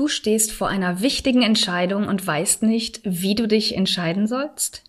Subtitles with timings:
[0.00, 4.82] Du stehst vor einer wichtigen Entscheidung und weißt nicht, wie du dich entscheiden sollst?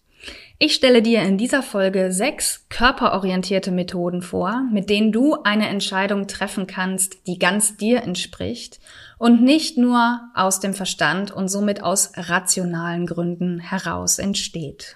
[0.58, 6.28] Ich stelle dir in dieser Folge sechs körperorientierte Methoden vor, mit denen du eine Entscheidung
[6.28, 8.80] treffen kannst, die ganz dir entspricht
[9.18, 14.96] und nicht nur aus dem Verstand und somit aus rationalen Gründen heraus entsteht.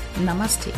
[0.19, 0.71] Namaste.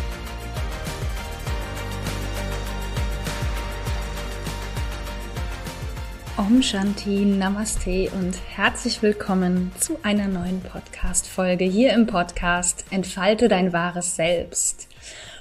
[6.38, 13.73] Om Shanti, Namaste und herzlich willkommen zu einer neuen Podcast-Folge hier im Podcast Entfalte dein
[13.73, 14.88] wahres Selbst.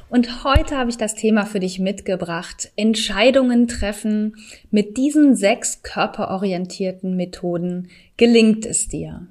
[0.09, 2.73] Und heute habe ich das Thema für dich mitgebracht.
[2.77, 4.37] Entscheidungen treffen
[4.71, 7.89] mit diesen sechs körperorientierten Methoden.
[8.17, 9.29] Gelingt es dir?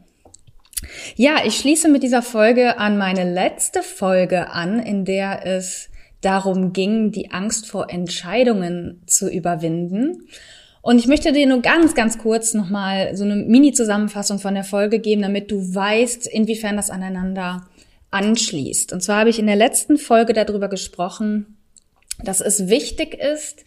[1.16, 5.90] Ja, ich schließe mit dieser Folge an meine letzte Folge an, in der es
[6.22, 10.28] darum ging, die Angst vor Entscheidungen zu überwinden.
[10.82, 15.00] Und ich möchte dir nur ganz, ganz kurz nochmal so eine Mini-Zusammenfassung von der Folge
[15.00, 17.68] geben, damit du weißt, inwiefern das aneinander
[18.10, 18.92] anschließt.
[18.94, 21.58] Und zwar habe ich in der letzten Folge darüber gesprochen,
[22.24, 23.64] dass es wichtig ist,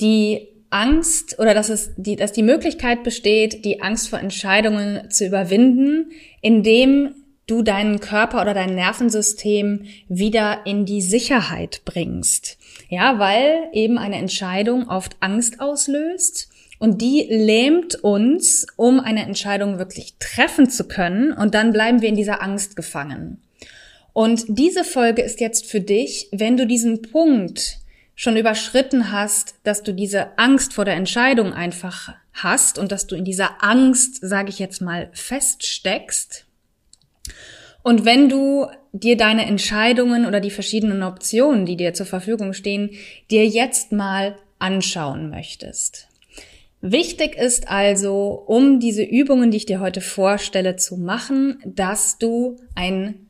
[0.00, 5.26] die Angst oder dass es die, dass die Möglichkeit besteht, die Angst vor Entscheidungen zu
[5.26, 6.10] überwinden,
[6.40, 7.14] indem
[7.46, 12.58] du deinen Körper oder dein Nervensystem wieder in die Sicherheit bringst.
[12.88, 19.78] Ja, weil eben eine Entscheidung oft Angst auslöst und die lähmt uns, um eine Entscheidung
[19.78, 23.40] wirklich treffen zu können und dann bleiben wir in dieser Angst gefangen.
[24.12, 27.78] Und diese Folge ist jetzt für dich, wenn du diesen Punkt
[28.14, 33.16] schon überschritten hast, dass du diese Angst vor der Entscheidung einfach hast und dass du
[33.16, 36.46] in dieser Angst, sage ich jetzt mal, feststeckst.
[37.82, 42.90] Und wenn du dir deine Entscheidungen oder die verschiedenen Optionen, die dir zur Verfügung stehen,
[43.30, 46.08] dir jetzt mal anschauen möchtest.
[46.80, 52.56] Wichtig ist also, um diese Übungen, die ich dir heute vorstelle, zu machen, dass du
[52.74, 53.21] ein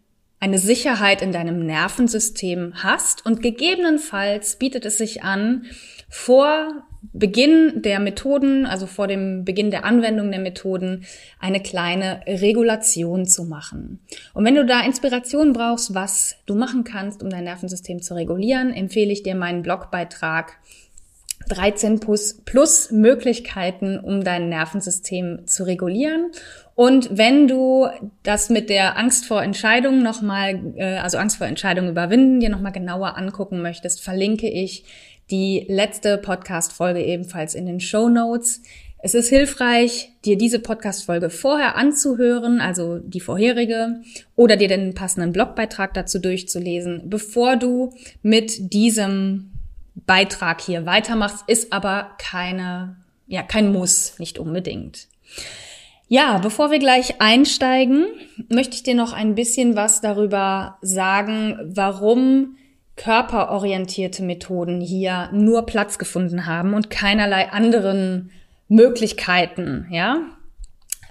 [0.42, 5.66] eine Sicherheit in deinem Nervensystem hast und gegebenenfalls bietet es sich an,
[6.08, 6.82] vor
[7.12, 11.04] Beginn der Methoden, also vor dem Beginn der Anwendung der Methoden,
[11.38, 14.00] eine kleine Regulation zu machen.
[14.34, 18.72] Und wenn du da Inspiration brauchst, was du machen kannst, um dein Nervensystem zu regulieren,
[18.72, 20.58] empfehle ich dir meinen Blogbeitrag
[21.48, 26.32] 13 plus, plus Möglichkeiten, um dein Nervensystem zu regulieren.
[26.74, 27.86] Und wenn du
[28.22, 32.72] das mit der Angst vor Entscheidungen nochmal, äh, also Angst vor Entscheidungen überwinden, dir nochmal
[32.72, 34.84] genauer angucken möchtest, verlinke ich
[35.30, 38.62] die letzte Podcast-Folge ebenfalls in den Show Notes.
[39.04, 44.00] Es ist hilfreich, dir diese Podcast-Folge vorher anzuhören, also die vorherige,
[44.36, 49.50] oder dir den passenden Blogbeitrag dazu durchzulesen, bevor du mit diesem
[49.94, 52.96] Beitrag hier weitermachst, ist aber keine,
[53.26, 55.08] ja, kein Muss, nicht unbedingt.
[56.08, 58.06] Ja, bevor wir gleich einsteigen,
[58.48, 62.56] möchte ich dir noch ein bisschen was darüber sagen, warum
[62.96, 68.30] körperorientierte Methoden hier nur Platz gefunden haben und keinerlei anderen
[68.68, 70.18] Möglichkeiten, ja.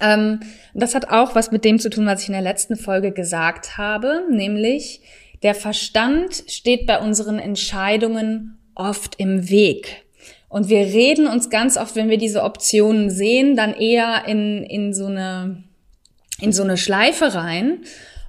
[0.00, 0.40] Ähm,
[0.74, 3.78] das hat auch was mit dem zu tun, was ich in der letzten Folge gesagt
[3.78, 5.00] habe, nämlich
[5.42, 10.04] der Verstand steht bei unseren Entscheidungen oft im Weg.
[10.52, 14.92] Und wir reden uns ganz oft, wenn wir diese Optionen sehen, dann eher in, in
[14.92, 15.64] so eine,
[16.42, 17.84] in so eine Schleife rein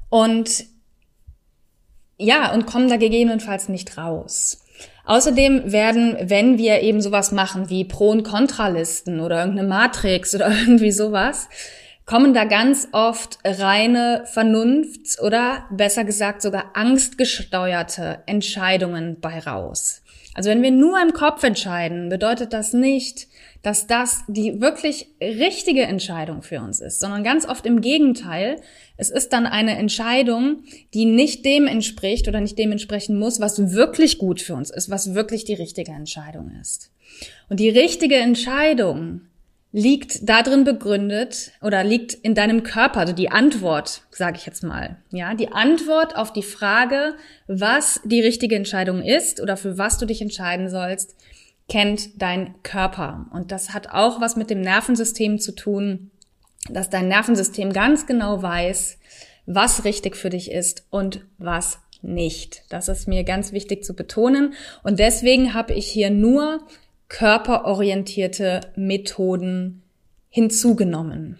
[0.07, 0.63] und
[2.17, 4.63] ja, und kommen da gegebenenfalls nicht raus.
[5.03, 10.47] Außerdem werden, wenn wir eben sowas machen wie Pro- und Kontralisten oder irgendeine Matrix oder
[10.65, 11.49] irgendwie sowas,
[12.05, 20.02] kommen da ganz oft reine Vernunfts- oder besser gesagt sogar angstgesteuerte Entscheidungen bei raus.
[20.33, 23.27] Also wenn wir nur im Kopf entscheiden, bedeutet das nicht,
[23.61, 28.57] dass das die wirklich richtige Entscheidung für uns ist, sondern ganz oft im Gegenteil.
[28.97, 30.63] Es ist dann eine Entscheidung,
[30.93, 34.89] die nicht dem entspricht oder nicht dem entsprechen muss, was wirklich gut für uns ist,
[34.89, 36.91] was wirklich die richtige Entscheidung ist.
[37.49, 39.21] Und die richtige Entscheidung
[39.75, 44.97] liegt darin begründet oder liegt in deinem Körper, also die Antwort, sage ich jetzt mal,
[45.09, 47.15] ja, die Antwort auf die Frage,
[47.47, 51.15] was die richtige Entscheidung ist oder für was du dich entscheiden sollst,
[51.67, 56.11] kennt dein Körper und das hat auch was mit dem Nervensystem zu tun,
[56.69, 58.99] dass dein Nervensystem ganz genau weiß,
[59.47, 62.63] was richtig für dich ist und was nicht.
[62.69, 64.53] Das ist mir ganz wichtig zu betonen
[64.83, 66.59] und deswegen habe ich hier nur
[67.13, 69.83] körperorientierte Methoden
[70.29, 71.37] hinzugenommen.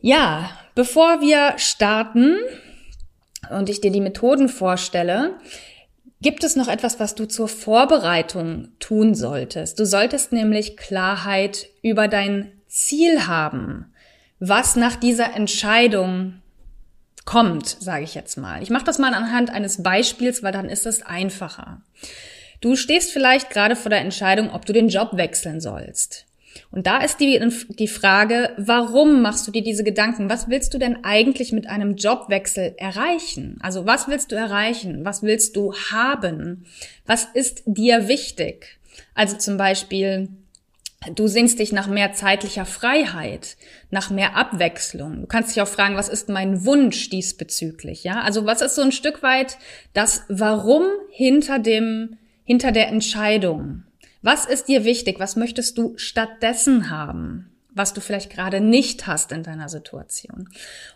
[0.00, 2.36] Ja, bevor wir starten
[3.50, 5.34] und ich dir die Methoden vorstelle,
[6.20, 9.80] gibt es noch etwas, was du zur Vorbereitung tun solltest.
[9.80, 13.92] Du solltest nämlich Klarheit über dein Ziel haben,
[14.38, 16.40] was nach dieser Entscheidung
[17.24, 18.62] kommt, sage ich jetzt mal.
[18.62, 21.82] Ich mache das mal anhand eines Beispiels, weil dann ist es einfacher.
[22.60, 26.26] Du stehst vielleicht gerade vor der Entscheidung, ob du den Job wechseln sollst.
[26.70, 30.30] Und da ist die, die Frage, warum machst du dir diese Gedanken?
[30.30, 33.58] Was willst du denn eigentlich mit einem Jobwechsel erreichen?
[33.60, 35.04] Also was willst du erreichen?
[35.04, 36.66] Was willst du haben?
[37.06, 38.78] Was ist dir wichtig?
[39.14, 40.28] Also zum Beispiel,
[41.14, 43.56] du sehnst dich nach mehr zeitlicher Freiheit,
[43.90, 45.22] nach mehr Abwechslung.
[45.22, 48.04] Du kannst dich auch fragen, was ist mein Wunsch diesbezüglich?
[48.04, 49.58] Ja, also was ist so ein Stück weit
[49.92, 53.84] das Warum hinter dem hinter der Entscheidung.
[54.22, 55.18] Was ist dir wichtig?
[55.18, 57.50] Was möchtest du stattdessen haben?
[57.74, 60.48] was du vielleicht gerade nicht hast in deiner Situation.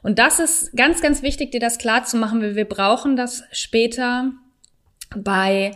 [0.02, 3.42] Und das ist ganz, ganz wichtig, dir das klar zu machen, weil wir brauchen das
[3.50, 4.32] später
[5.16, 5.72] bei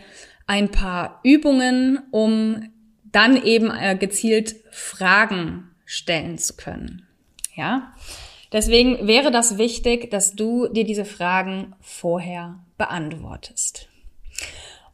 [0.46, 2.70] ein paar Übungen, um
[3.04, 7.06] dann eben äh, gezielt Fragen stellen zu können.
[7.54, 7.94] Ja?
[8.52, 13.88] Deswegen wäre das wichtig, dass du dir diese Fragen vorher beantwortest.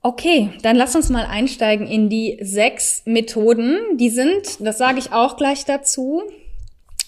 [0.00, 3.78] Okay, dann lass uns mal einsteigen in die sechs Methoden.
[3.96, 6.22] Die sind, das sage ich auch gleich dazu,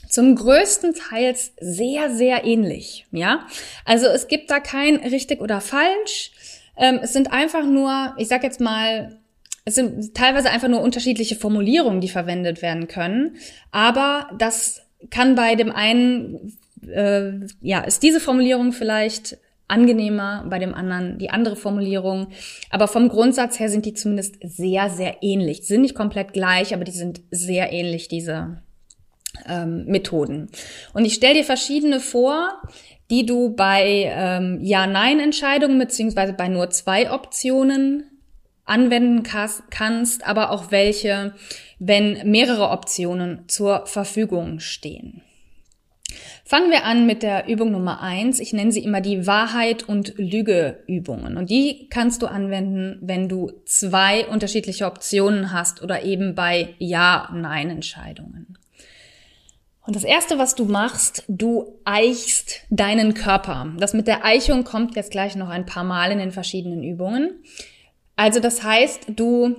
[0.08, 3.06] zum größten Teils sehr, sehr ähnlich.
[3.12, 3.46] Ja,
[3.84, 6.32] also es gibt da kein richtig oder falsch.
[6.76, 9.20] Ähm, es sind einfach nur, ich sag jetzt mal,
[9.64, 13.37] es sind teilweise einfach nur unterschiedliche Formulierungen, die verwendet werden können.
[13.70, 19.38] Aber das kann bei dem einen, äh, ja, ist diese Formulierung vielleicht
[19.70, 22.28] angenehmer, bei dem anderen die andere Formulierung.
[22.70, 25.61] Aber vom Grundsatz her sind die zumindest sehr, sehr ähnlich.
[25.61, 28.62] Die sind nicht komplett gleich, aber die sind sehr ähnlich, diese
[29.49, 30.50] ähm, Methoden.
[30.93, 32.61] Und ich stelle dir verschiedene vor,
[33.11, 38.05] die du bei ähm, Ja-Nein-Entscheidungen beziehungsweise bei nur zwei Optionen
[38.64, 39.25] anwenden
[39.70, 41.34] kannst, aber auch welche,
[41.81, 45.23] wenn mehrere Optionen zur Verfügung stehen.
[46.50, 48.41] Fangen wir an mit der Übung Nummer eins.
[48.41, 51.37] Ich nenne sie immer die Wahrheit und Lüge Übungen.
[51.37, 58.58] Und die kannst du anwenden, wenn du zwei unterschiedliche Optionen hast oder eben bei Ja-Nein-Entscheidungen.
[59.87, 63.73] Und das erste, was du machst, du eichst deinen Körper.
[63.79, 67.44] Das mit der Eichung kommt jetzt gleich noch ein paar Mal in den verschiedenen Übungen.
[68.17, 69.55] Also das heißt, du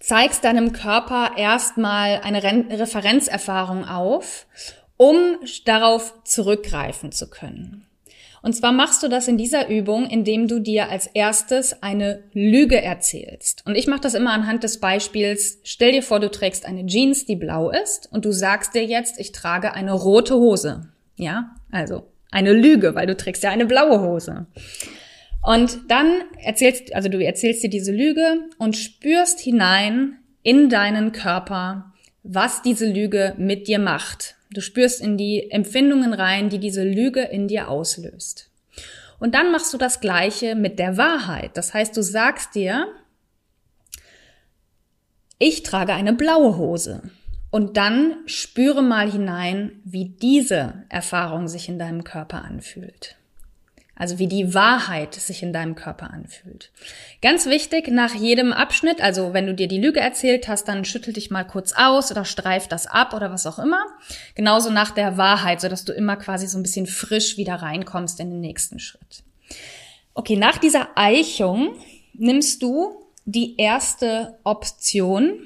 [0.00, 4.46] zeigst deinem Körper erstmal eine Referenzerfahrung auf
[4.98, 7.86] um darauf zurückgreifen zu können.
[8.42, 12.80] Und zwar machst du das in dieser Übung, indem du dir als erstes eine Lüge
[12.80, 13.64] erzählst.
[13.66, 17.26] Und ich mache das immer anhand des Beispiels, stell dir vor, du trägst eine Jeans,
[17.26, 20.88] die blau ist, und du sagst dir jetzt, ich trage eine rote Hose.
[21.16, 24.46] Ja, also eine Lüge, weil du trägst ja eine blaue Hose.
[25.42, 31.92] Und dann erzählst, also du erzählst dir diese Lüge und spürst hinein in deinen Körper,
[32.22, 34.37] was diese Lüge mit dir macht.
[34.50, 38.50] Du spürst in die Empfindungen rein, die diese Lüge in dir auslöst.
[39.18, 41.56] Und dann machst du das Gleiche mit der Wahrheit.
[41.56, 42.86] Das heißt, du sagst dir,
[45.38, 47.02] ich trage eine blaue Hose.
[47.50, 53.17] Und dann spüre mal hinein, wie diese Erfahrung sich in deinem Körper anfühlt.
[53.98, 56.70] Also wie die Wahrheit sich in deinem Körper anfühlt.
[57.20, 61.12] Ganz wichtig, nach jedem Abschnitt, also wenn du dir die Lüge erzählt hast, dann schüttel
[61.12, 63.84] dich mal kurz aus oder streif das ab oder was auch immer.
[64.36, 68.30] Genauso nach der Wahrheit, sodass du immer quasi so ein bisschen frisch wieder reinkommst in
[68.30, 69.24] den nächsten Schritt.
[70.14, 71.74] Okay, nach dieser Eichung
[72.14, 75.40] nimmst du die erste Option,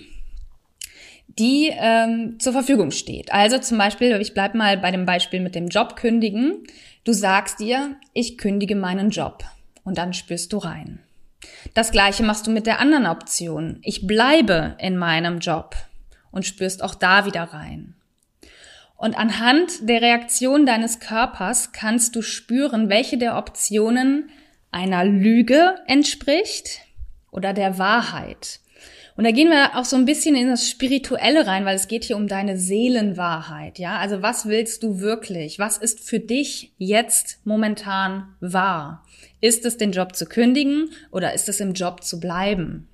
[1.27, 3.33] die ähm, zur Verfügung steht.
[3.33, 6.65] Also zum Beispiel, ich bleib mal bei dem Beispiel mit dem Job kündigen.
[7.05, 9.45] Du sagst dir, ich kündige meinen Job
[9.83, 11.01] und dann spürst du rein.
[11.75, 13.79] Das gleiche machst du mit der anderen Option.
[13.83, 15.75] Ich bleibe in meinem Job
[16.31, 17.95] und spürst auch da wieder rein.
[18.97, 24.31] Und anhand der Reaktion deines Körpers kannst du spüren, welche der Optionen
[24.71, 26.83] einer Lüge entspricht
[27.33, 28.61] oder der Wahrheit.
[29.17, 32.05] Und da gehen wir auch so ein bisschen in das Spirituelle rein, weil es geht
[32.05, 33.99] hier um deine Seelenwahrheit, ja?
[33.99, 35.59] Also was willst du wirklich?
[35.59, 39.05] Was ist für dich jetzt momentan wahr?
[39.41, 42.89] Ist es den Job zu kündigen oder ist es im Job zu bleiben?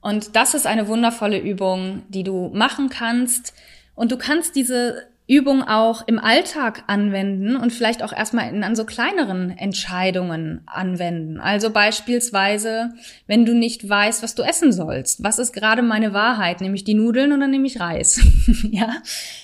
[0.00, 3.54] Und das ist eine wundervolle Übung, die du machen kannst.
[3.94, 8.74] Und du kannst diese Übung auch im Alltag anwenden und vielleicht auch erstmal in, an
[8.74, 11.38] so kleineren Entscheidungen anwenden.
[11.38, 12.90] Also beispielsweise,
[13.28, 15.22] wenn du nicht weißt, was du essen sollst.
[15.22, 16.60] Was ist gerade meine Wahrheit?
[16.60, 18.20] Nehme ich die Nudeln oder nehme ich Reis?
[18.70, 18.96] ja,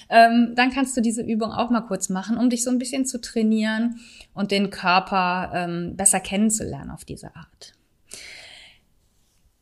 [0.09, 3.07] ähm, dann kannst du diese Übung auch mal kurz machen, um dich so ein bisschen
[3.07, 4.01] zu trainieren
[4.35, 7.75] und den Körper ähm, besser kennenzulernen auf diese Art.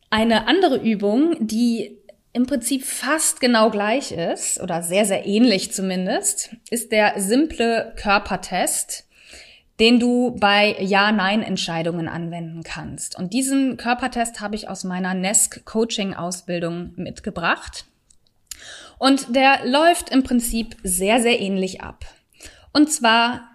[0.09, 1.97] Eine andere Übung, die
[2.37, 9.07] im Prinzip fast genau gleich ist oder sehr, sehr ähnlich zumindest, ist der simple Körpertest,
[9.79, 13.17] den du bei Ja-Nein-Entscheidungen anwenden kannst.
[13.17, 17.85] Und diesen Körpertest habe ich aus meiner NESC Coaching-Ausbildung mitgebracht.
[18.99, 22.05] Und der läuft im Prinzip sehr, sehr ähnlich ab.
[22.71, 23.49] Und zwar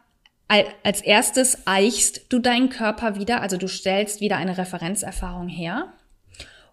[0.83, 5.93] als erstes eichst du deinen Körper wieder, also du stellst wieder eine Referenzerfahrung her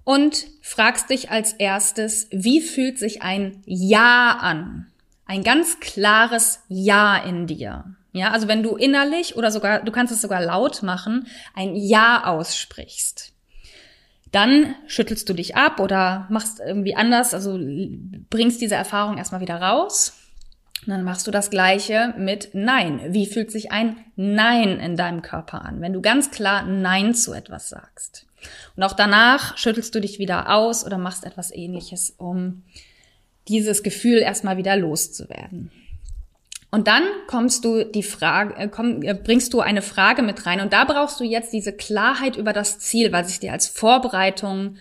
[0.09, 4.87] und fragst dich als erstes, wie fühlt sich ein Ja an?
[5.27, 7.83] Ein ganz klares Ja in dir.
[8.11, 12.23] Ja, also wenn du innerlich oder sogar, du kannst es sogar laut machen, ein Ja
[12.23, 13.33] aussprichst.
[14.31, 17.59] Dann schüttelst du dich ab oder machst irgendwie anders, also
[18.31, 20.13] bringst diese Erfahrung erstmal wieder raus.
[20.87, 23.13] Und dann machst du das Gleiche mit Nein.
[23.13, 27.31] Wie fühlt sich ein Nein in deinem Körper an, wenn du ganz klar Nein zu
[27.33, 28.25] etwas sagst?
[28.75, 32.63] Und auch danach schüttelst du dich wieder aus oder machst etwas ähnliches, um
[33.47, 35.71] dieses Gefühl erstmal wieder loszuwerden.
[36.71, 40.61] Und dann kommst du die Frage, äh, komm, äh, bringst du eine Frage mit rein
[40.61, 44.77] und da brauchst du jetzt diese Klarheit über das Ziel, was ich dir als Vorbereitung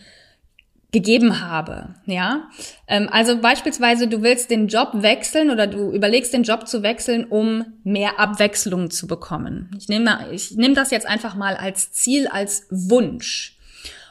[0.90, 2.48] gegeben habe, ja.
[2.86, 7.26] Ähm, also beispielsweise, du willst den Job wechseln oder du überlegst den Job zu wechseln,
[7.26, 9.70] um mehr Abwechslung zu bekommen.
[9.76, 13.58] Ich nehme, ich nehme das jetzt einfach mal als Ziel, als Wunsch.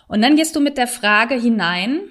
[0.08, 2.02] Und dann gehst du mit der Frage hinein,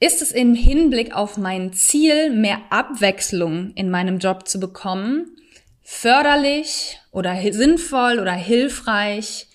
[0.00, 5.36] ist es im Hinblick auf mein Ziel, mehr Abwechslung in meinem Job zu bekommen,
[5.82, 9.49] förderlich oder sinnvoll oder hilfreich,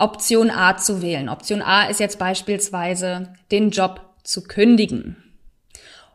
[0.00, 1.28] Option A zu wählen.
[1.28, 5.16] Option A ist jetzt beispielsweise, den Job zu kündigen.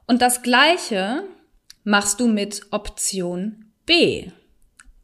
[0.08, 1.24] Und das Gleiche
[1.84, 4.32] machst du mit Option B.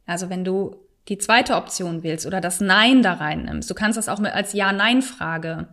[0.04, 0.76] Also wenn du
[1.08, 3.68] die zweite Option wählst oder das Nein da reinnimmst.
[3.68, 5.68] Du kannst das auch mit als Ja-Nein-Frage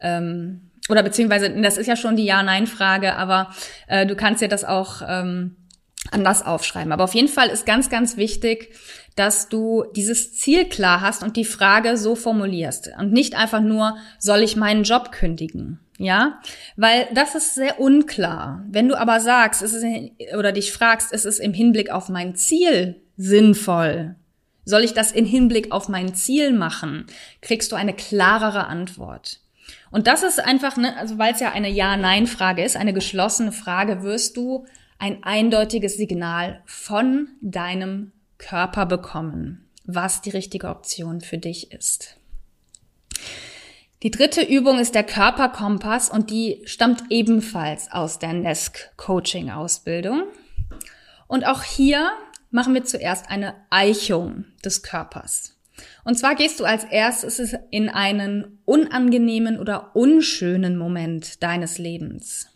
[0.00, 3.50] ähm, oder beziehungsweise das ist ja schon die Ja-Nein-Frage, aber
[3.86, 5.56] äh, du kannst dir das auch ähm,
[6.10, 6.92] anders aufschreiben.
[6.92, 8.74] Aber auf jeden Fall ist ganz, ganz wichtig,
[9.16, 13.96] dass du dieses Ziel klar hast und die Frage so formulierst und nicht einfach nur,
[14.18, 15.80] soll ich meinen Job kündigen?
[15.98, 16.40] Ja,
[16.76, 18.64] weil das ist sehr unklar.
[18.66, 19.84] Wenn du aber sagst, ist es
[20.34, 24.16] oder dich fragst, ist es im Hinblick auf mein Ziel sinnvoll?
[24.64, 27.06] Soll ich das in Hinblick auf mein Ziel machen?
[27.42, 29.40] Kriegst du eine klarere Antwort.
[29.90, 34.02] Und das ist einfach, ne, also weil es ja eine Ja-Nein-Frage ist, eine geschlossene Frage,
[34.02, 34.66] wirst du
[35.00, 42.16] ein eindeutiges Signal von deinem Körper bekommen, was die richtige Option für dich ist.
[44.02, 50.24] Die dritte Übung ist der Körperkompass und die stammt ebenfalls aus der NESC Coaching Ausbildung.
[51.26, 52.10] Und auch hier
[52.50, 55.56] machen wir zuerst eine Eichung des Körpers.
[56.04, 62.49] Und zwar gehst du als erstes in einen unangenehmen oder unschönen Moment deines Lebens.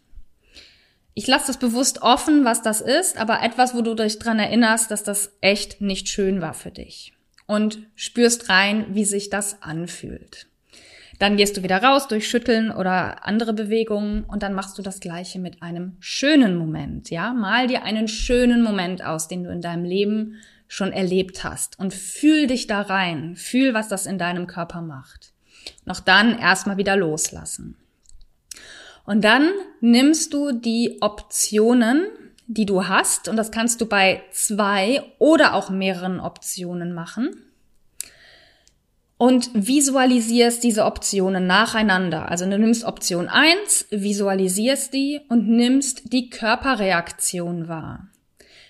[1.15, 4.91] Ich lasse das bewusst offen, was das ist, aber etwas, wo du dich dran erinnerst,
[4.91, 7.13] dass das echt nicht schön war für dich.
[7.47, 10.49] Und spürst rein, wie sich das anfühlt.
[11.21, 14.99] Dann gehst du wieder raus durch Schütteln oder andere Bewegungen und dann machst du das
[14.99, 17.33] Gleiche mit einem schönen Moment, ja?
[17.33, 21.95] Mal dir einen schönen Moment aus, den du in deinem Leben schon erlebt hast und
[21.95, 23.37] fühl dich da rein.
[23.37, 25.33] Fühl, was das in deinem Körper macht.
[25.85, 27.77] Noch dann erstmal wieder loslassen.
[29.05, 32.07] Und dann nimmst du die Optionen,
[32.47, 37.31] die du hast, und das kannst du bei zwei oder auch mehreren Optionen machen.
[39.17, 42.29] Und visualisierst diese Optionen nacheinander.
[42.29, 48.09] Also du nimmst Option eins, visualisierst die und nimmst die Körperreaktion wahr.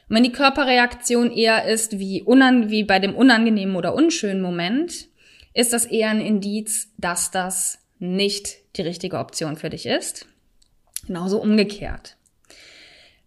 [0.09, 5.09] Und wenn die Körperreaktion eher ist wie, wie bei dem unangenehmen oder unschönen Moment,
[5.55, 10.26] ist das eher ein Indiz, dass das nicht die richtige Option für dich ist.
[11.06, 12.16] Genauso umgekehrt.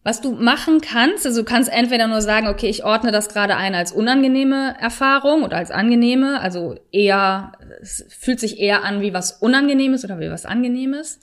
[0.08, 3.58] Was du machen kannst, also du kannst entweder nur sagen, okay, ich ordne das gerade
[3.58, 9.14] ein als unangenehme Erfahrung oder als angenehme, also eher, es fühlt sich eher an wie
[9.14, 11.20] was Unangenehmes oder wie was Angenehmes.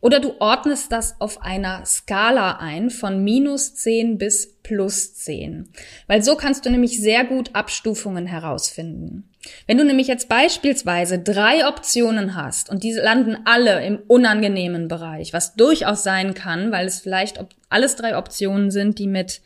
[0.00, 5.70] Oder du ordnest das auf einer Skala ein von minus 10 bis plus 10.
[6.06, 9.27] Weil so kannst du nämlich sehr gut Abstufungen herausfinden.
[9.66, 15.32] Wenn du nämlich jetzt beispielsweise drei Optionen hast und diese landen alle im unangenehmen Bereich,
[15.32, 19.40] was durchaus sein kann, weil es vielleicht alles drei Optionen sind, die mit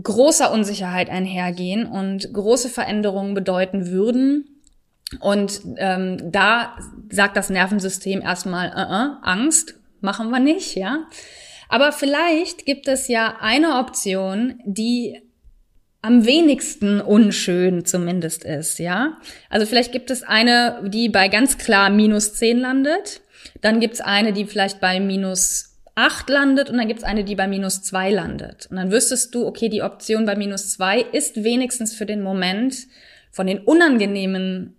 [0.00, 4.44] großer Unsicherheit einhergehen und große Veränderungen bedeuten würden.
[5.18, 6.76] Und ähm, da
[7.10, 11.06] sagt das Nervensystem erstmal, uh -uh, Angst, machen wir nicht, ja.
[11.68, 15.20] Aber vielleicht gibt es ja eine Option, die
[16.02, 19.18] am wenigsten unschön zumindest ist, ja.
[19.50, 23.20] Also vielleicht gibt es eine, die bei ganz klar minus 10 landet.
[23.60, 27.24] Dann gibt es eine, die vielleicht bei minus 8 landet und dann gibt es eine,
[27.24, 28.66] die bei minus 2 landet.
[28.70, 32.86] Und dann wüsstest du, okay, die Option bei minus 2 ist wenigstens für den Moment
[33.30, 34.76] von den unangenehmen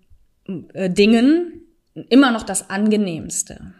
[0.73, 1.61] äh, Dingen
[2.09, 3.73] immer noch das angenehmste.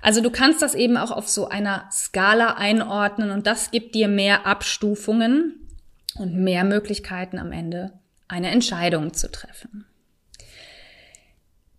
[0.00, 4.06] Also du kannst das eben auch auf so einer Skala einordnen und das gibt dir
[4.06, 5.65] mehr Abstufungen
[6.18, 7.92] und mehr Möglichkeiten am Ende
[8.28, 9.86] eine Entscheidung zu treffen.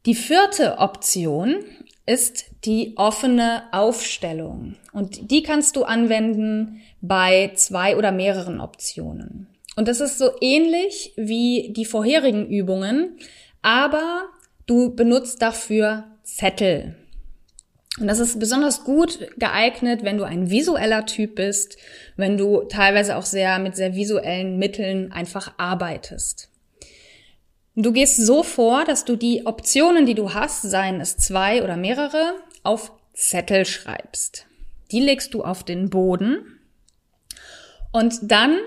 [0.06, 1.65] Die vierte Option
[2.06, 9.48] ist die offene Aufstellung und die kannst du anwenden bei zwei oder mehreren Optionen.
[9.75, 13.17] Und das ist so ähnlich wie die vorherigen Übungen,
[13.62, 14.24] aber
[14.65, 16.96] du benutzt dafür Zettel.
[18.00, 21.77] Und das ist besonders gut geeignet, wenn du ein visueller Typ bist,
[22.16, 26.50] wenn du teilweise auch sehr mit sehr visuellen Mitteln einfach arbeitest.
[27.75, 31.77] Du gehst so vor, dass du die Optionen, die du hast, seien es zwei oder
[31.77, 34.46] mehrere, auf Zettel schreibst.
[34.92, 36.60] Die legst du auf den Boden
[37.92, 38.58] und dann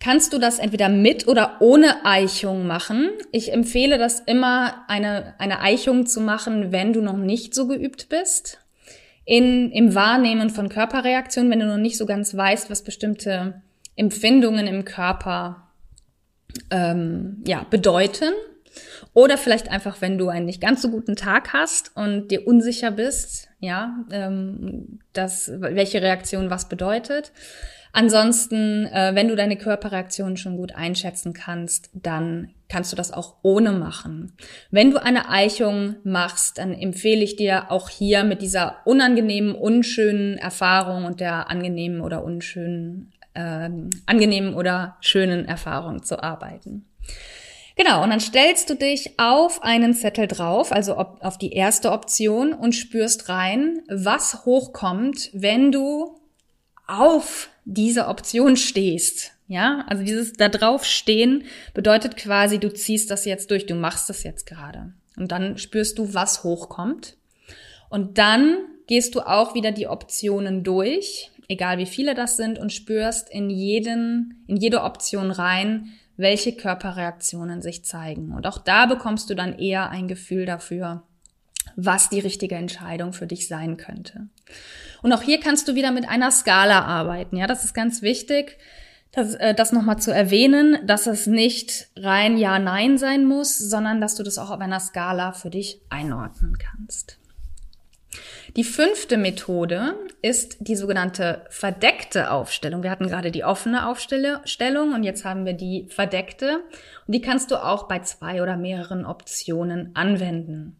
[0.00, 3.10] kannst du das entweder mit oder ohne Eichung machen.
[3.32, 8.08] Ich empfehle das immer, eine, eine Eichung zu machen, wenn du noch nicht so geübt
[8.08, 8.58] bist.
[9.24, 13.62] In, Im Wahrnehmen von Körperreaktionen, wenn du noch nicht so ganz weißt, was bestimmte
[13.96, 15.68] Empfindungen im Körper
[16.70, 18.32] ähm, ja, bedeuten.
[19.12, 22.92] Oder vielleicht einfach, wenn du einen nicht ganz so guten Tag hast und dir unsicher
[22.92, 27.32] bist, ja, ähm, dass, welche Reaktion was bedeutet.
[27.98, 33.38] Ansonsten, äh, wenn du deine Körperreaktionen schon gut einschätzen kannst, dann kannst du das auch
[33.42, 34.36] ohne machen.
[34.70, 40.38] Wenn du eine Eichung machst, dann empfehle ich dir auch hier mit dieser unangenehmen, unschönen
[40.38, 43.68] Erfahrung und der angenehmen oder unschönen, äh,
[44.06, 46.86] angenehmen oder schönen Erfahrung zu arbeiten.
[47.74, 52.52] Genau, und dann stellst du dich auf einen Zettel drauf, also auf die erste Option
[52.52, 56.14] und spürst rein, was hochkommt, wenn du
[56.88, 59.32] auf diese Option stehst.
[59.46, 64.08] Ja, also dieses da drauf stehen bedeutet quasi, du ziehst das jetzt durch, du machst
[64.08, 64.92] das jetzt gerade.
[65.16, 67.16] Und dann spürst du, was hochkommt.
[67.88, 72.72] Und dann gehst du auch wieder die Optionen durch, egal wie viele das sind, und
[72.72, 78.32] spürst in jeden, in jede Option rein, welche Körperreaktionen sich zeigen.
[78.32, 81.04] Und auch da bekommst du dann eher ein Gefühl dafür,
[81.80, 84.26] was die richtige Entscheidung für dich sein könnte.
[85.00, 87.36] Und auch hier kannst du wieder mit einer Skala arbeiten.
[87.36, 88.58] Ja, das ist ganz wichtig,
[89.12, 94.00] das, äh, das nochmal zu erwähnen, dass es nicht rein Ja, Nein sein muss, sondern
[94.00, 97.18] dass du das auch auf einer Skala für dich einordnen kannst.
[98.56, 102.82] Die fünfte Methode ist die sogenannte verdeckte Aufstellung.
[102.82, 106.64] Wir hatten gerade die offene Aufstellung und jetzt haben wir die verdeckte.
[107.06, 110.76] Und die kannst du auch bei zwei oder mehreren Optionen anwenden.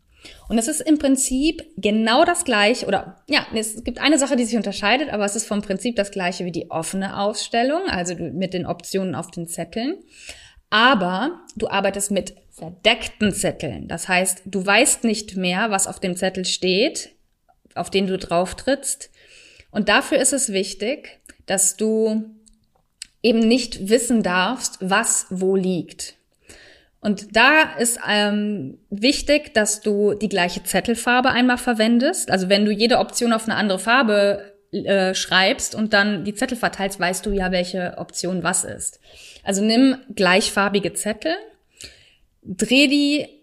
[0.48, 4.44] Und es ist im Prinzip genau das gleiche, oder ja, es gibt eine Sache, die
[4.44, 8.54] sich unterscheidet, aber es ist vom Prinzip das gleiche wie die offene Ausstellung, also mit
[8.54, 9.96] den Optionen auf den Zetteln.
[10.70, 13.88] Aber du arbeitest mit verdeckten Zetteln.
[13.88, 17.10] Das heißt, du weißt nicht mehr, was auf dem Zettel steht,
[17.74, 19.10] auf den du drauf trittst.
[19.70, 22.24] Und dafür ist es wichtig, dass du
[23.22, 26.17] eben nicht wissen darfst, was wo liegt.
[27.00, 32.30] Und da ist ähm, wichtig, dass du die gleiche Zettelfarbe einmal verwendest.
[32.30, 36.58] Also wenn du jede Option auf eine andere Farbe äh, schreibst und dann die Zettel
[36.58, 39.00] verteilst, weißt du ja, welche Option was ist.
[39.44, 41.34] Also nimm gleichfarbige Zettel,
[42.42, 43.37] dreh die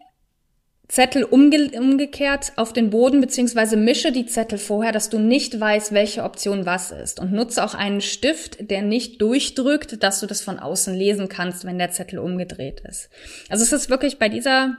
[0.88, 5.93] Zettel umge umgekehrt auf den Boden, beziehungsweise mische die Zettel vorher, dass du nicht weißt,
[5.93, 7.19] welche Option was ist.
[7.19, 11.65] Und nutze auch einen Stift, der nicht durchdrückt, dass du das von außen lesen kannst,
[11.65, 13.10] wenn der Zettel umgedreht ist.
[13.50, 14.78] Also es ist wirklich bei dieser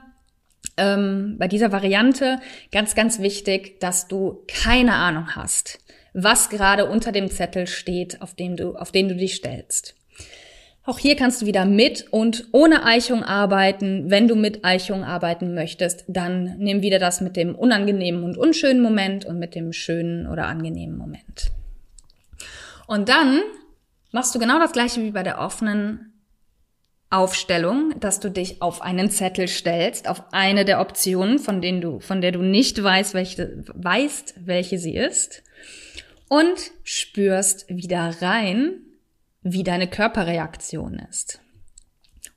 [0.77, 2.40] ähm, bei dieser Variante
[2.73, 5.79] ganz, ganz wichtig, dass du keine Ahnung hast,
[6.12, 9.95] was gerade unter dem Zettel steht, auf dem du, auf den du dich stellst.
[10.87, 14.09] Auch hier kannst du wieder mit und ohne Eichung arbeiten.
[14.09, 18.81] Wenn du mit Eichung arbeiten möchtest, dann nimm wieder das mit dem unangenehmen und unschönen
[18.81, 21.51] Moment und mit dem schönen oder angenehmen Moment.
[22.87, 23.40] Und dann
[24.12, 26.12] machst du genau das gleiche wie bei der offenen
[27.11, 31.99] Aufstellung, dass du dich auf einen Zettel stellst, auf eine der Optionen, von denen du,
[31.99, 35.42] von der du nicht weißt, welche, weißt, welche sie ist,
[36.29, 38.86] und spürst wieder rein,
[39.52, 41.40] wie deine Körperreaktion ist.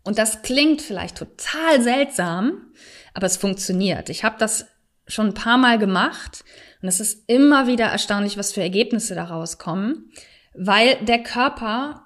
[0.04, 2.72] Und das klingt vielleicht total seltsam,
[3.14, 4.10] aber es funktioniert.
[4.10, 4.68] Ich habe das
[5.08, 6.44] schon ein paar Mal gemacht
[6.82, 10.12] und es ist immer wieder erstaunlich, was für Ergebnisse daraus kommen,
[10.54, 12.04] weil der Körper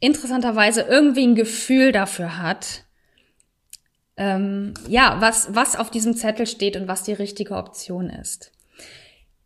[0.00, 2.84] interessanterweise irgendwie ein Gefühl dafür hat,
[4.16, 8.50] ähm, ja, was, was auf diesem Zettel steht und was die richtige Option ist.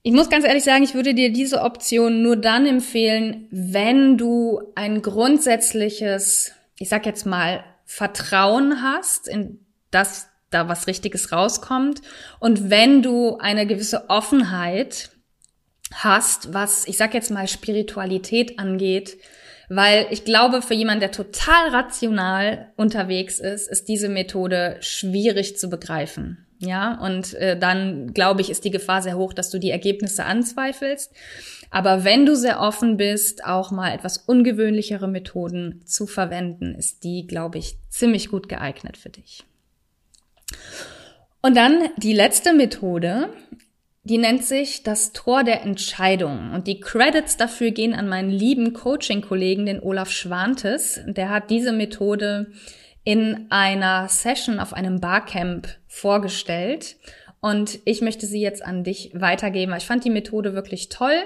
[0.06, 4.62] Ich muss ganz ehrlich sagen, ich würde dir diese Option nur dann empfehlen, wenn du
[4.76, 9.58] ein grundsätzliches, ich sag jetzt mal, Vertrauen hast, in
[9.90, 12.02] dass da was Richtiges rauskommt
[12.38, 15.10] und wenn du eine gewisse Offenheit
[15.92, 19.18] hast, was, ich sag jetzt mal, Spiritualität angeht,
[19.68, 25.68] weil ich glaube, für jemanden, der total rational unterwegs ist, ist diese Methode schwierig zu
[25.68, 26.45] begreifen.
[26.58, 30.24] Ja, und äh, dann glaube ich, ist die Gefahr sehr hoch, dass du die Ergebnisse
[30.24, 31.12] anzweifelst.
[31.70, 37.26] Aber wenn du sehr offen bist, auch mal etwas ungewöhnlichere Methoden zu verwenden, ist die,
[37.26, 39.44] glaube ich, ziemlich gut geeignet für dich.
[41.42, 43.28] Und dann die letzte Methode,
[44.04, 46.52] die nennt sich das Tor der Entscheidung.
[46.52, 51.00] Und die Credits dafür gehen an meinen lieben Coaching-Kollegen, den Olaf Schwantes.
[51.06, 52.52] Der hat diese Methode
[53.06, 56.96] in einer Session auf einem Barcamp vorgestellt.
[57.40, 59.72] Und ich möchte sie jetzt an dich weitergeben.
[59.76, 61.22] Ich fand die Methode wirklich toll.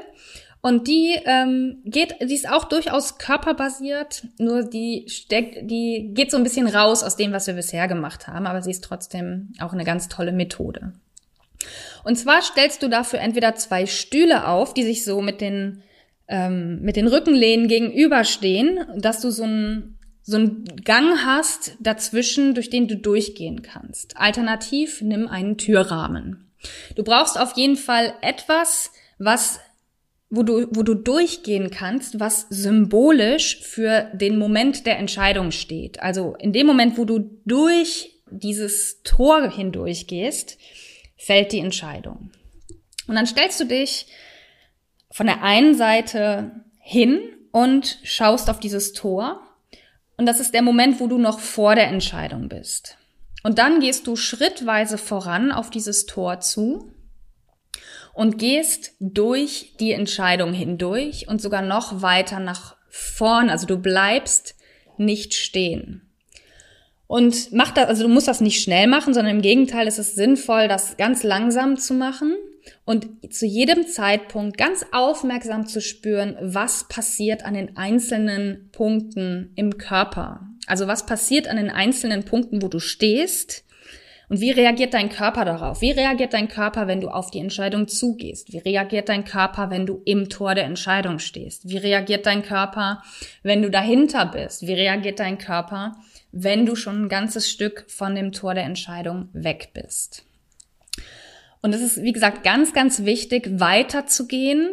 [0.60, 6.36] Und die ähm, geht, die ist auch durchaus körperbasiert, nur die steckt, die geht so
[6.36, 9.72] ein bisschen raus aus dem, was wir bisher gemacht haben, aber sie ist trotzdem auch
[9.72, 10.92] eine ganz tolle Methode.
[12.04, 15.82] Und zwar stellst du dafür entweder zwei Stühle auf, die sich so mit den
[16.28, 19.96] ähm, mit den Rückenlehnen gegenüberstehen, dass du so ein
[20.30, 24.16] so einen Gang hast dazwischen, durch den du durchgehen kannst.
[24.16, 26.50] Alternativ nimm einen Türrahmen.
[26.94, 29.60] Du brauchst auf jeden Fall etwas, was
[30.32, 36.00] wo du, wo du durchgehen kannst, was symbolisch für den Moment der Entscheidung steht.
[36.00, 40.56] Also in dem Moment, wo du durch dieses Tor hindurch gehst,
[41.16, 42.30] fällt die Entscheidung.
[43.08, 44.06] Und dann stellst du dich
[45.10, 49.42] von der einen Seite hin und schaust auf dieses Tor
[50.20, 52.98] und das ist der Moment, wo du noch vor der Entscheidung bist.
[53.42, 56.92] Und dann gehst du schrittweise voran auf dieses Tor zu
[58.12, 63.48] und gehst durch die Entscheidung hindurch und sogar noch weiter nach vorn.
[63.48, 64.56] Also du bleibst
[64.98, 66.02] nicht stehen.
[67.06, 70.14] Und mach das, also du musst das nicht schnell machen, sondern im Gegenteil ist es
[70.14, 72.36] sinnvoll, das ganz langsam zu machen
[72.84, 79.78] und zu jedem Zeitpunkt ganz aufmerksam zu spüren, was passiert an den einzelnen Punkten im
[79.78, 80.46] Körper.
[80.66, 83.64] Also was passiert an den einzelnen Punkten, wo du stehst
[84.30, 85.80] und wie reagiert dein Körper darauf?
[85.80, 88.52] Wie reagiert dein Körper, wenn du auf die Entscheidung zugehst?
[88.52, 91.68] Wie reagiert dein Körper, wenn du im Tor der Entscheidung stehst?
[91.68, 93.02] Wie reagiert dein Körper,
[93.42, 94.62] wenn du dahinter bist?
[94.64, 95.96] Wie reagiert dein Körper,
[96.30, 100.24] wenn du schon ein ganzes Stück von dem Tor der Entscheidung weg bist?
[101.62, 104.70] Und es ist, wie gesagt, ganz, ganz wichtig, weiterzugehen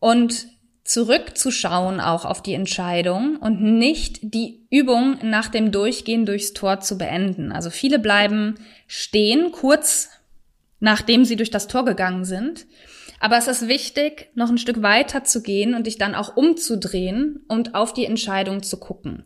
[0.00, 0.48] und
[0.84, 6.98] zurückzuschauen auch auf die Entscheidung und nicht die Übung nach dem Durchgehen durchs Tor zu
[6.98, 7.52] beenden.
[7.52, 10.10] Also viele bleiben stehen, kurz
[10.80, 12.66] nachdem sie durch das Tor gegangen sind.
[13.18, 17.40] Aber es ist wichtig, noch ein Stück weiter zu gehen und dich dann auch umzudrehen
[17.48, 19.22] und auf die Entscheidung zu gucken.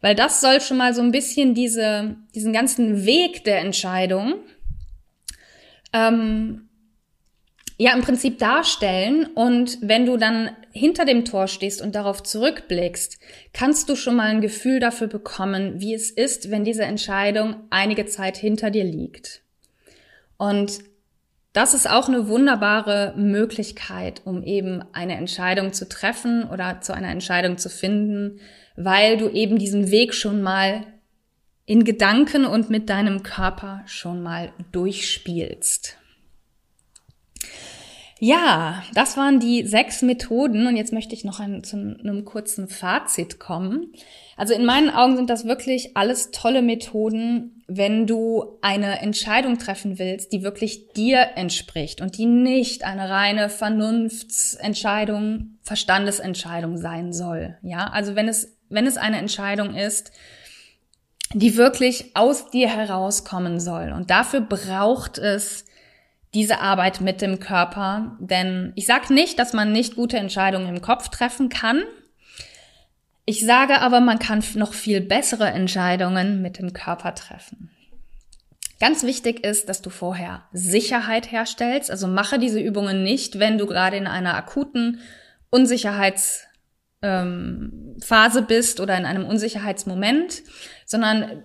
[0.00, 4.34] Weil das soll schon mal so ein bisschen diese, diesen ganzen Weg der Entscheidung
[5.96, 6.68] ähm,
[7.78, 9.26] ja im Prinzip darstellen.
[9.34, 13.18] Und wenn du dann hinter dem Tor stehst und darauf zurückblickst,
[13.52, 18.06] kannst du schon mal ein Gefühl dafür bekommen, wie es ist, wenn diese Entscheidung einige
[18.06, 19.42] Zeit hinter dir liegt.
[20.36, 20.80] Und
[21.52, 27.08] das ist auch eine wunderbare Möglichkeit, um eben eine Entscheidung zu treffen oder zu einer
[27.08, 28.40] Entscheidung zu finden,
[28.76, 30.82] weil du eben diesen Weg schon mal
[31.66, 35.98] in Gedanken und mit deinem Körper schon mal durchspielst.
[38.18, 42.66] Ja, das waren die sechs Methoden und jetzt möchte ich noch ein, zu einem kurzen
[42.66, 43.92] Fazit kommen.
[44.38, 49.98] Also in meinen Augen sind das wirklich alles tolle Methoden, wenn du eine Entscheidung treffen
[49.98, 57.58] willst, die wirklich dir entspricht und die nicht eine reine Vernunftsentscheidung, Verstandesentscheidung sein soll.
[57.60, 60.10] Ja, also wenn es, wenn es eine Entscheidung ist,
[61.34, 63.92] die wirklich aus dir herauskommen soll.
[63.92, 65.64] Und dafür braucht es
[66.34, 68.16] diese Arbeit mit dem Körper.
[68.20, 71.82] Denn ich sage nicht, dass man nicht gute Entscheidungen im Kopf treffen kann.
[73.24, 77.70] Ich sage aber, man kann noch viel bessere Entscheidungen mit dem Körper treffen.
[78.78, 81.90] Ganz wichtig ist, dass du vorher Sicherheit herstellst.
[81.90, 85.00] Also mache diese Übungen nicht, wenn du gerade in einer akuten
[85.50, 86.48] Unsicherheitsphase
[87.02, 90.42] ähm, bist oder in einem Unsicherheitsmoment,
[90.86, 91.44] sondern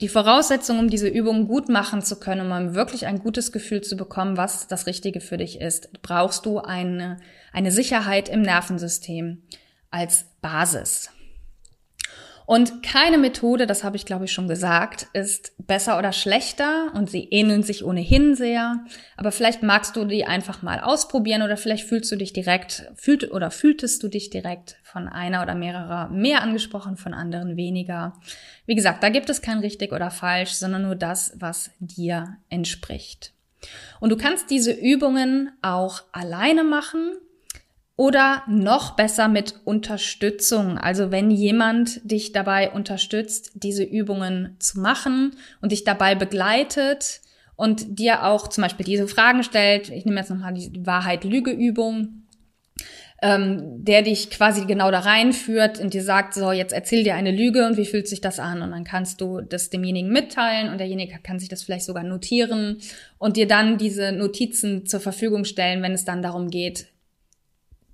[0.00, 3.96] die Voraussetzung, um diese Übung gut machen zu können, um wirklich ein gutes Gefühl zu
[3.96, 7.18] bekommen, was das Richtige für dich ist, brauchst du eine,
[7.52, 9.42] eine Sicherheit im Nervensystem
[9.90, 11.10] als Basis.
[12.46, 17.10] Und keine Methode, das habe ich glaube ich schon gesagt, ist besser oder schlechter und
[17.10, 18.84] sie ähneln sich ohnehin sehr.
[19.16, 23.30] Aber vielleicht magst du die einfach mal ausprobieren oder vielleicht fühlst du dich direkt, fühlt
[23.30, 28.12] oder fühltest du dich direkt von einer oder mehrerer mehr angesprochen, von anderen weniger.
[28.66, 33.32] Wie gesagt, da gibt es kein richtig oder falsch, sondern nur das, was dir entspricht.
[34.00, 37.14] Und du kannst diese Übungen auch alleine machen
[37.96, 40.78] oder noch besser mit Unterstützung.
[40.78, 47.20] Also wenn jemand dich dabei unterstützt, diese Übungen zu machen und dich dabei begleitet
[47.56, 49.90] und dir auch zum Beispiel diese Fragen stellt.
[49.90, 52.20] Ich nehme jetzt nochmal die Wahrheit-Lüge-Übung.
[53.22, 57.30] Ähm, der dich quasi genau da reinführt und dir sagt, so, jetzt erzähl dir eine
[57.30, 58.60] Lüge und wie fühlt sich das an?
[58.60, 62.78] Und dann kannst du das demjenigen mitteilen und derjenige kann sich das vielleicht sogar notieren
[63.16, 66.88] und dir dann diese Notizen zur Verfügung stellen, wenn es dann darum geht,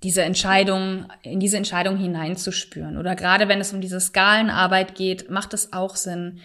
[0.03, 2.97] diese Entscheidung, in diese Entscheidung hineinzuspüren.
[2.97, 6.39] Oder gerade wenn es um diese Skalenarbeit geht, macht es auch Sinn,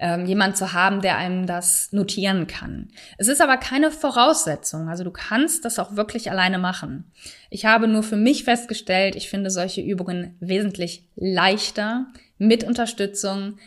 [0.00, 2.88] ähm, jemand zu haben, der einem das notieren kann.
[3.18, 4.88] Es ist aber keine Voraussetzung.
[4.88, 7.12] Also du kannst das auch wirklich alleine machen.
[7.50, 12.06] Ich habe nur für mich festgestellt, ich finde solche Übungen wesentlich leichter
[12.38, 13.58] mit Unterstützung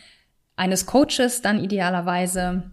[0.56, 2.64] eines Coaches dann idealerweise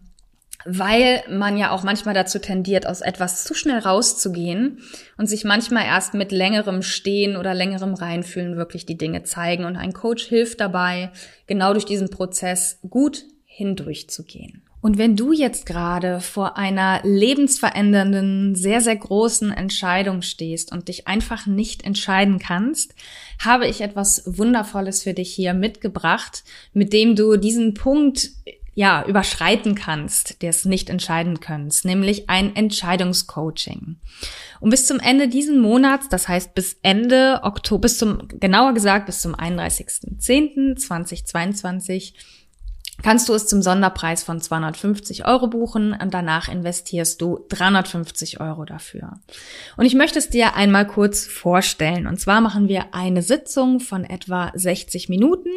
[0.65, 4.79] weil man ja auch manchmal dazu tendiert, aus etwas zu schnell rauszugehen
[5.17, 9.65] und sich manchmal erst mit längerem Stehen oder längerem Reinfühlen wirklich die Dinge zeigen.
[9.65, 11.11] Und ein Coach hilft dabei,
[11.47, 14.63] genau durch diesen Prozess gut hindurchzugehen.
[14.81, 21.07] Und wenn du jetzt gerade vor einer lebensverändernden, sehr, sehr großen Entscheidung stehst und dich
[21.07, 22.95] einfach nicht entscheiden kannst,
[23.37, 26.43] habe ich etwas Wundervolles für dich hier mitgebracht,
[26.73, 28.31] mit dem du diesen Punkt
[28.73, 33.97] ja, überschreiten kannst, der es nicht entscheiden kannst, nämlich ein Entscheidungscoaching.
[34.61, 39.07] Und bis zum Ende diesen Monats, das heißt bis Ende Oktober, bis zum, genauer gesagt
[39.07, 42.13] bis zum 31.10.2022,
[43.03, 48.65] kannst du es zum Sonderpreis von 250 Euro buchen und danach investierst du 350 Euro
[48.65, 49.19] dafür.
[49.77, 52.07] Und ich möchte es dir einmal kurz vorstellen.
[52.07, 55.49] Und zwar machen wir eine Sitzung von etwa 60 Minuten.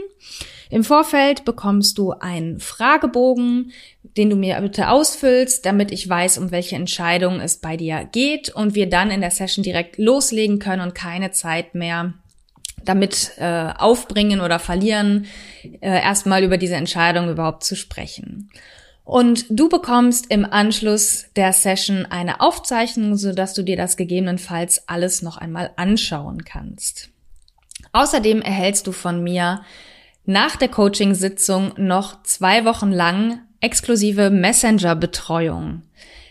[0.70, 3.72] Im Vorfeld bekommst du einen Fragebogen,
[4.16, 8.48] den du mir bitte ausfüllst, damit ich weiß, um welche Entscheidung es bei dir geht
[8.48, 12.14] und wir dann in der Session direkt loslegen können und keine Zeit mehr
[12.84, 15.26] damit äh, aufbringen oder verlieren,
[15.62, 18.50] äh, erstmal über diese Entscheidung überhaupt zu sprechen.
[19.04, 25.20] Und du bekommst im Anschluss der Session eine Aufzeichnung, sodass du dir das gegebenenfalls alles
[25.20, 27.10] noch einmal anschauen kannst.
[27.92, 29.62] Außerdem erhältst du von mir
[30.24, 35.82] nach der Coaching-Sitzung noch zwei Wochen lang exklusive Messenger-Betreuung.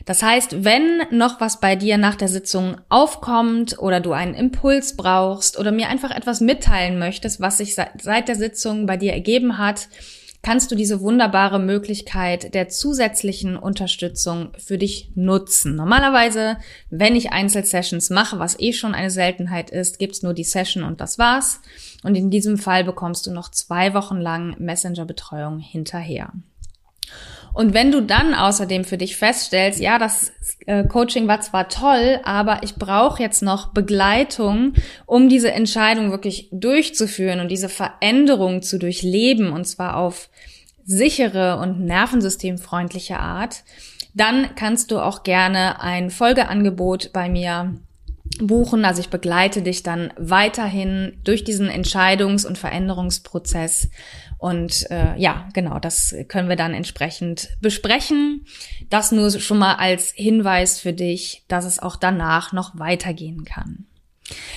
[0.05, 4.97] Das heißt, wenn noch was bei dir nach der Sitzung aufkommt oder du einen Impuls
[4.97, 9.57] brauchst oder mir einfach etwas mitteilen möchtest, was sich seit der Sitzung bei dir ergeben
[9.57, 9.87] hat,
[10.43, 15.75] kannst du diese wunderbare Möglichkeit der zusätzlichen Unterstützung für dich nutzen.
[15.75, 16.57] Normalerweise,
[16.89, 20.99] wenn ich Einzelsessions mache, was eh schon eine Seltenheit ist, gibt's nur die Session und
[20.99, 21.61] das war's.
[22.03, 26.33] Und in diesem Fall bekommst du noch zwei Wochen lang Messenger-Betreuung hinterher.
[27.53, 30.31] Und wenn du dann außerdem für dich feststellst, ja, das
[30.65, 34.73] äh, Coaching war zwar toll, aber ich brauche jetzt noch Begleitung,
[35.05, 40.29] um diese Entscheidung wirklich durchzuführen und diese Veränderung zu durchleben, und zwar auf
[40.83, 43.63] sichere und nervensystemfreundliche Art,
[44.15, 47.75] dann kannst du auch gerne ein Folgeangebot bei mir
[48.39, 48.85] buchen.
[48.85, 53.89] Also ich begleite dich dann weiterhin durch diesen Entscheidungs- und Veränderungsprozess
[54.43, 58.45] und äh, ja, genau, das können wir dann entsprechend besprechen.
[58.89, 63.85] Das nur schon mal als Hinweis für dich, dass es auch danach noch weitergehen kann.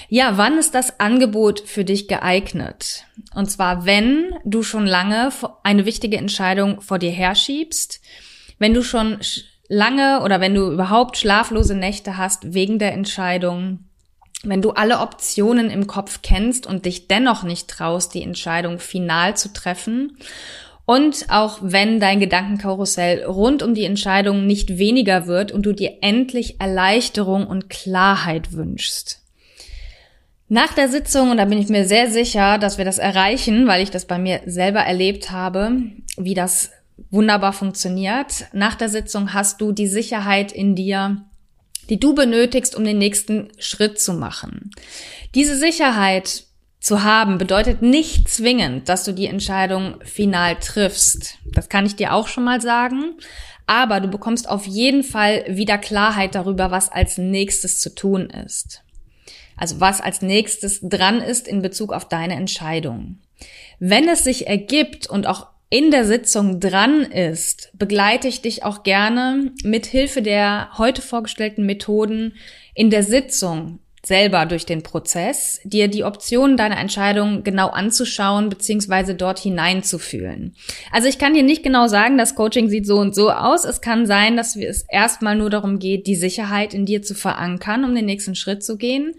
[0.09, 3.05] Ja, wann ist das Angebot für dich geeignet?
[3.33, 5.31] Und zwar, wenn du schon lange
[5.63, 8.01] eine wichtige Entscheidung vor dir herschiebst,
[8.59, 9.21] wenn du schon
[9.69, 13.85] lange oder wenn du überhaupt schlaflose Nächte hast wegen der Entscheidung,
[14.43, 19.37] wenn du alle Optionen im Kopf kennst und dich dennoch nicht traust, die Entscheidung final
[19.37, 20.17] zu treffen
[20.87, 25.99] und auch wenn dein Gedankenkarussell rund um die Entscheidung nicht weniger wird und du dir
[26.01, 29.23] endlich Erleichterung und Klarheit wünschst.
[30.49, 33.83] Nach der Sitzung, und da bin ich mir sehr sicher, dass wir das erreichen, weil
[33.83, 35.73] ich das bei mir selber erlebt habe,
[36.17, 36.71] wie das
[37.11, 38.47] wunderbar funktioniert.
[38.53, 41.25] Nach der Sitzung hast du die Sicherheit in dir,
[41.89, 44.71] die du benötigst, um den nächsten Schritt zu machen.
[45.35, 46.45] Diese Sicherheit
[46.81, 51.39] zu haben bedeutet nicht zwingend, dass du die Entscheidung final triffst.
[51.45, 53.17] Das kann ich dir auch schon mal sagen.
[53.67, 58.83] Aber du bekommst auf jeden Fall wieder Klarheit darüber, was als nächstes zu tun ist.
[59.57, 63.19] Also was als nächstes dran ist in Bezug auf deine Entscheidung.
[63.81, 68.83] Wenn es sich ergibt und auch in der Sitzung dran ist, begleite ich dich auch
[68.83, 72.35] gerne mit Hilfe der heute vorgestellten Methoden
[72.75, 79.15] in der Sitzung selber durch den Prozess, dir die Optionen deiner Entscheidung genau anzuschauen bzw.
[79.15, 80.55] dort hineinzufühlen.
[80.93, 83.65] Also ich kann dir nicht genau sagen, das Coaching sieht so und so aus.
[83.65, 87.85] Es kann sein, dass es erstmal nur darum geht, die Sicherheit in dir zu verankern,
[87.85, 89.15] um den nächsten Schritt zu gehen.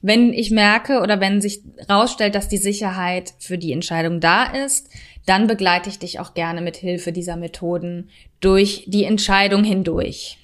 [0.00, 1.60] Wenn ich merke oder wenn sich
[1.90, 4.88] rausstellt, dass die Sicherheit für die Entscheidung da ist,
[5.30, 10.38] dann begleite ich dich auch gerne mit Hilfe dieser Methoden durch die Entscheidung hindurch.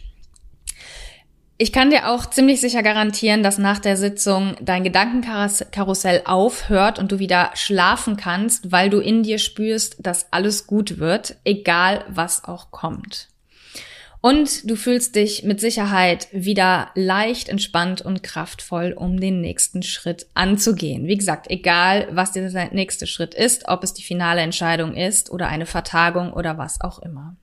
[1.58, 7.10] Ich kann dir auch ziemlich sicher garantieren, dass nach der Sitzung dein Gedankenkarussell aufhört und
[7.10, 12.44] du wieder schlafen kannst, weil du in dir spürst, dass alles gut wird, egal was
[12.44, 13.28] auch kommt.
[14.20, 20.26] Und du fühlst dich mit Sicherheit wieder leicht, entspannt und kraftvoll, um den nächsten Schritt
[20.34, 21.06] anzugehen.
[21.06, 25.48] Wie gesagt, egal was dieser nächste Schritt ist, ob es die finale Entscheidung ist oder
[25.48, 27.36] eine Vertagung oder was auch immer.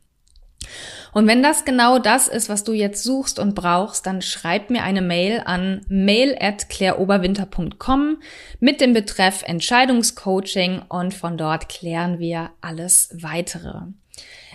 [1.13, 4.83] Und wenn das genau das ist, was du jetzt suchst und brauchst, dann schreib mir
[4.83, 8.17] eine Mail an mail at claireoberwinter.com
[8.59, 13.83] mit dem Betreff Entscheidungscoaching und von dort klären wir alles weitere.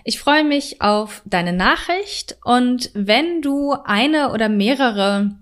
[0.09, 5.37] Ich freue mich auf deine Nachricht und wenn du eine oder mehrere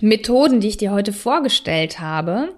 [0.00, 2.56] Methoden, die ich dir heute vorgestellt habe,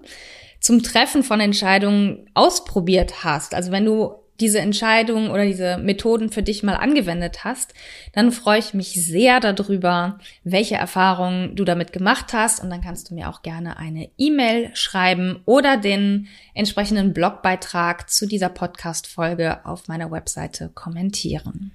[0.61, 6.41] zum Treffen von Entscheidungen ausprobiert hast, also wenn du diese Entscheidungen oder diese Methoden für
[6.41, 7.73] dich mal angewendet hast,
[8.13, 12.63] dann freue ich mich sehr darüber, welche Erfahrungen du damit gemacht hast.
[12.63, 18.27] Und dann kannst du mir auch gerne eine E-Mail schreiben oder den entsprechenden Blogbeitrag zu
[18.27, 21.71] dieser Podcast-Folge auf meiner Webseite kommentieren.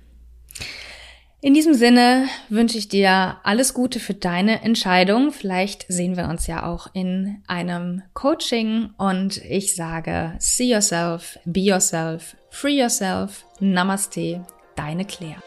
[1.47, 5.31] In diesem Sinne wünsche ich dir alles Gute für deine Entscheidung.
[5.31, 11.61] Vielleicht sehen wir uns ja auch in einem Coaching und ich sage, see yourself, be
[11.61, 15.41] yourself, free yourself, Namaste, deine Claire.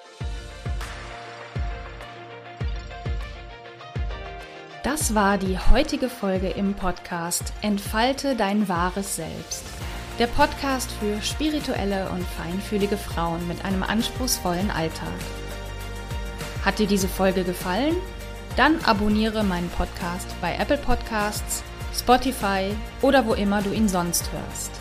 [4.83, 9.65] Das war die heutige Folge im Podcast Entfalte dein wahres Selbst.
[10.17, 15.11] Der Podcast für spirituelle und feinfühlige Frauen mit einem anspruchsvollen Alltag.
[16.63, 17.95] Hat dir diese Folge gefallen?
[18.55, 21.63] Dann abonniere meinen Podcast bei Apple Podcasts,
[21.97, 24.71] Spotify oder wo immer du ihn sonst hörst.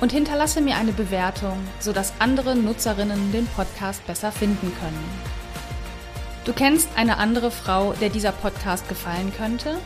[0.00, 5.34] Und hinterlasse mir eine Bewertung, sodass andere Nutzerinnen den Podcast besser finden können.
[6.44, 9.78] Du kennst eine andere Frau, der dieser Podcast gefallen könnte?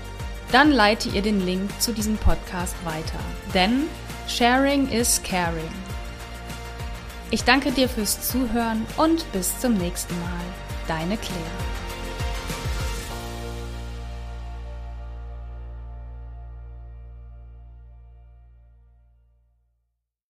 [0.51, 3.21] Dann leite ihr den Link zu diesem Podcast weiter.
[3.55, 3.85] Denn
[4.27, 5.71] Sharing is Caring.
[7.31, 10.68] Ich danke dir fürs Zuhören und bis zum nächsten Mal.
[10.89, 11.78] Deine Claire.